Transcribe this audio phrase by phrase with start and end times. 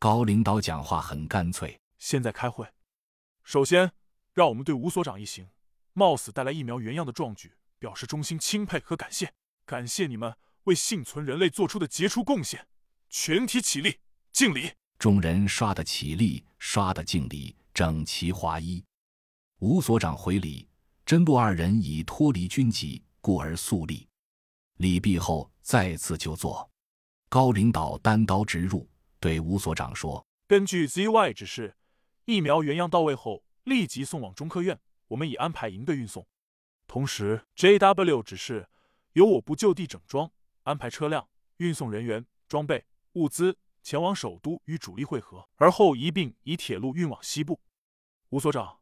[0.00, 1.78] 高领导讲话很干脆。
[1.98, 2.66] 现在开会，
[3.44, 3.92] 首先
[4.32, 5.46] 让我们对吴所长一行
[5.92, 9.30] 冒死带来疫苗原样的壮举表示衷心钦佩和感谢。
[9.66, 10.34] 感谢你们
[10.64, 12.66] 为幸存人类做出的杰出贡献，
[13.10, 13.98] 全体起立
[14.32, 14.72] 敬礼。
[14.98, 18.82] 众人刷的起立，刷的敬礼，整齐划一。
[19.58, 20.66] 吴所长回礼，
[21.04, 24.08] 真洛二人已脱离军籍，故而肃立。
[24.78, 26.70] 礼毕后，再次就坐。
[27.28, 28.88] 高领导单刀直入，
[29.20, 31.76] 对吴所长说：“根据 ZY 指示，
[32.24, 36.26] 疫苗原样到位后立即送往中科院，我们已安排营队运送。
[36.86, 38.68] 同时，JW 指示。”
[39.14, 40.30] 由我部就地整装，
[40.62, 47.60] 安排车辆运送人员、装备、物资前往首都与主力会合，而后一并以铁路运往西部。
[48.28, 48.78] 吴所长，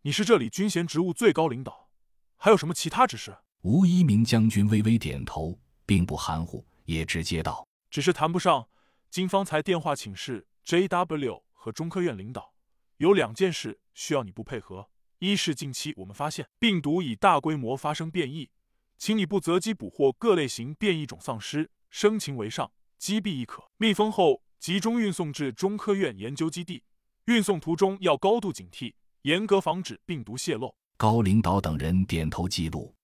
[0.00, 1.90] 你是这里军衔职务最高领导，
[2.38, 3.36] 还有什么其他指示？
[3.60, 8.66] 吴一鸣将军微微点头，并不含糊，也直接道：“只是谈不上。
[9.10, 12.54] 今方才电话请示 JW 和中科院领导，
[12.98, 14.90] 有两件事需要你不配合。
[15.18, 18.50] 一是近期我们发现病毒已大规模发生变异。”
[18.98, 23.70] 请你不择机捕获各类型变异种丧尸，生擒为上，击毙亦可。
[23.76, 26.82] 密封后集中运送至中科院研究基地，
[27.26, 30.74] 运送途中要高度警惕，严格防止病毒泄露。
[30.96, 32.96] 高领导等人点头记录。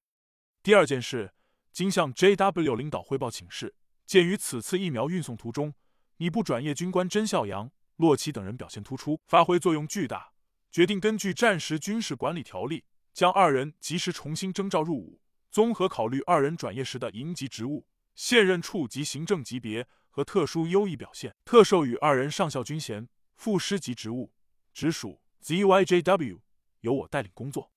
[0.65, 1.33] 第二件事，
[1.73, 5.73] 经向 JW 领导汇报请示，鉴于此次疫苗运送途中，
[6.19, 10.33] 你部转业军官甄孝阳、洛奇等人表现突出，发挥作用巨大，
[10.71, 15.21] 决定根据战时军事管理条例，将二人及时重新征召入伍。
[15.51, 24.33] 综合考虑二人转业时的营级职务、现任处级行政级别和特殊优异表现，特授予二人上校军衔、副师级职务，
[24.73, 26.41] 直属 ZYJW，
[26.81, 27.73] 由我带领工作。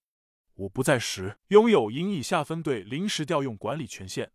[0.56, 4.32] 我不在时，拥有营以下分队临时调用管理权限。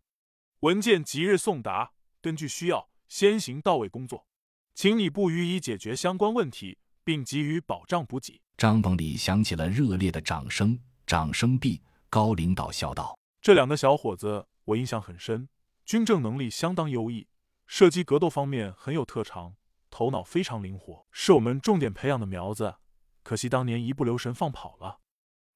[0.61, 4.25] 文件即日送达，根据需要先行到位工作，
[4.73, 8.41] 请你部予以解决相关问题，并给予保障补给。
[8.57, 13.15] 帐篷里响起了热烈的掌声，掌声毕，高领导笑道。
[13.39, 15.47] 这两个小伙子我印象很深，
[15.85, 17.27] 军政能力相当优异，
[17.67, 19.53] 射击格斗方面很有特长，
[19.91, 22.77] 头脑非常灵活，是我们重点培养的苗子。
[23.21, 25.01] 可惜当年一不留神放跑了，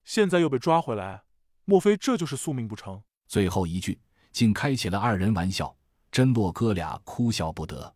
[0.03, 1.23] 现在又被抓回来，
[1.65, 3.01] 莫非这就是宿命不成？
[3.25, 3.99] 最后一句
[4.31, 5.75] 竟开起了二人玩笑，
[6.17, 7.95] 真洛哥俩哭笑不得。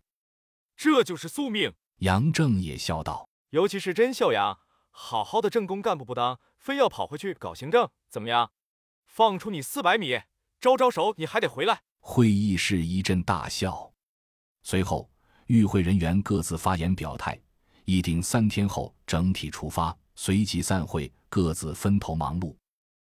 [0.77, 1.73] 这就是宿命。
[2.01, 4.59] 杨正也笑道：“尤其是甄秀阳，
[4.91, 8.51] 好好的政工干部不当，非要跑回去搞行政，怎么样？”
[9.09, 10.19] 放出你四百米，
[10.59, 11.81] 招招手，你还得回来。
[11.99, 13.91] 会议室一阵大笑。
[14.61, 15.09] 随后，
[15.47, 17.41] 与会人员各自发言表态，
[17.85, 22.55] 议定三天后整体出发，随即散会，各自分头忙碌。